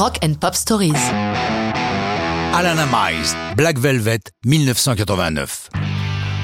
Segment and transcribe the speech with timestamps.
[0.00, 0.94] Rock and Pop Stories.
[2.54, 5.68] Alana Miles, Black Velvet, 1989.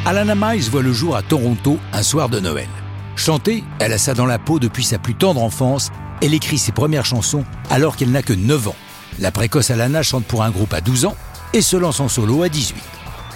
[0.04, 2.68] Alana Miles voit le jour à Toronto un soir de Noël.
[3.16, 5.88] Chantée, elle a ça dans la peau depuis sa plus tendre enfance.
[6.20, 8.76] Elle écrit ses premières chansons alors qu'elle n'a que 9 ans.
[9.20, 11.16] La précoce Alana chante pour un groupe à 12 ans
[11.54, 12.76] et se lance en solo à 18.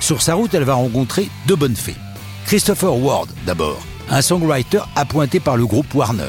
[0.01, 1.97] Sur sa route, elle va rencontrer deux bonnes fées.
[2.45, 3.81] Christopher Ward, d'abord,
[4.11, 6.29] un songwriter appointé par le groupe Warner.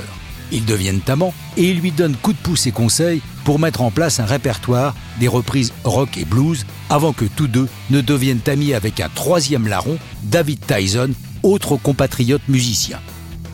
[0.54, 3.92] Ils deviennent amants et il lui donne coup de pouce et conseils pour mettre en
[3.92, 8.74] place un répertoire des reprises rock et blues avant que tous deux ne deviennent amis
[8.74, 11.12] avec un troisième larron, David Tyson,
[11.44, 13.00] autre compatriote musicien.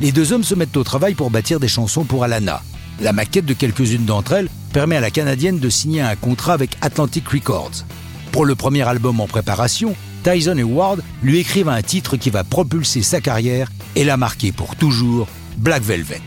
[0.02, 2.62] Les deux hommes se mettent au travail pour bâtir des chansons pour Alana.
[3.00, 6.78] La maquette de quelques-unes d'entre elles permet à la Canadienne de signer un contrat avec
[6.82, 7.84] Atlantic Records.
[8.32, 12.44] Pour le premier album en préparation, Tyson et Ward lui écrivent un titre qui va
[12.44, 15.28] propulser sa carrière et la marquer pour toujours,
[15.58, 16.22] Black Velvet.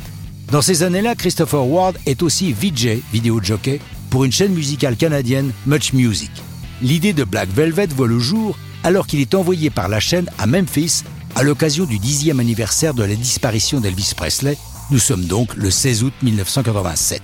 [0.51, 5.53] Dans ces années-là, Christopher Ward est aussi VJ, vidéo jockey, pour une chaîne musicale canadienne,
[5.65, 6.31] Much Music.
[6.83, 10.49] L'idée de Black Velvet voit le jour alors qu'il est envoyé par la chaîne à
[10.49, 11.05] Memphis
[11.37, 14.59] à l'occasion du dixième anniversaire de la disparition d'Elvis Presley.
[14.91, 17.23] Nous sommes donc le 16 août 1987.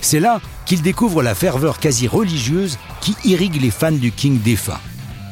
[0.00, 4.78] C'est là qu'il découvre la ferveur quasi religieuse qui irrigue les fans du King défunt.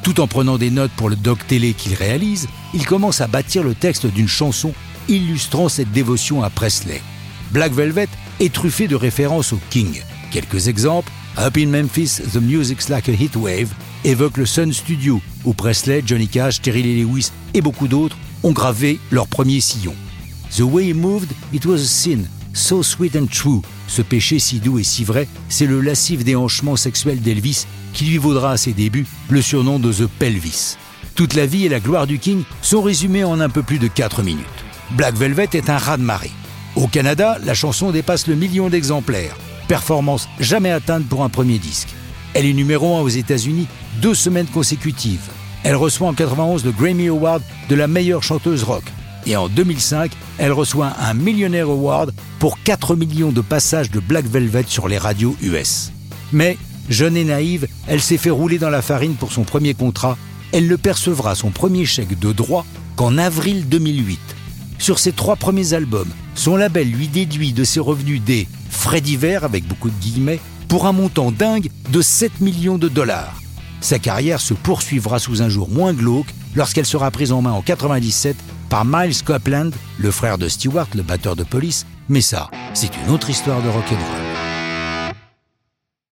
[0.03, 3.63] Tout en prenant des notes pour le doc télé qu'il réalise, il commence à bâtir
[3.63, 4.73] le texte d'une chanson
[5.09, 7.01] illustrant cette dévotion à Presley.
[7.51, 8.09] Black Velvet
[8.41, 10.03] est truffé de références au King.
[10.31, 13.73] Quelques exemples Up in Memphis, The Music's Like a Heat Wave
[14.05, 18.53] évoque le Sun Studio, où Presley, Johnny Cash, Terry Lee Lewis et beaucoup d'autres ont
[18.53, 19.95] gravé leur premier sillon.
[20.57, 23.63] The way he moved, it was a sin, so sweet and true.
[23.87, 28.19] Ce péché si doux et si vrai, c'est le lascif déhanchement sexuel d'Elvis qui lui
[28.19, 30.77] vaudra à ses débuts le surnom de The Pelvis.
[31.15, 33.89] Toute la vie et la gloire du King sont résumées en un peu plus de
[33.89, 34.45] 4 minutes.
[34.93, 36.31] Black Velvet est un raz-de-marée.
[36.77, 41.89] Au Canada, la chanson dépasse le million d'exemplaires, performance jamais atteinte pour un premier disque.
[42.35, 43.67] Elle est numéro 1 aux États-Unis
[44.01, 45.29] deux semaines consécutives.
[45.65, 48.85] Elle reçoit en 91 le Grammy Award de la meilleure chanteuse rock.
[49.27, 54.27] Et en 2005, elle reçoit un Millionaire Award pour 4 millions de passages de Black
[54.27, 55.91] Velvet sur les radios US.
[56.33, 56.57] Mais,
[56.89, 60.17] jeune et naïve, elle s'est fait rouler dans la farine pour son premier contrat.
[60.53, 62.65] Elle ne percevra son premier chèque de droit
[62.97, 64.19] qu'en avril 2008.
[64.79, 69.45] Sur ses trois premiers albums, son label lui déduit de ses revenus des frais divers,
[69.45, 73.41] avec beaucoup de guillemets, pour un montant dingue de 7 millions de dollars.
[73.81, 77.63] Sa carrière se poursuivra sous un jour moins glauque lorsqu'elle sera prise en main en
[77.63, 78.37] 97
[78.69, 83.13] par Miles Copeland, le frère de Stewart, le batteur de police, mais ça, c'est une
[83.13, 84.28] autre histoire de rock'n'roll.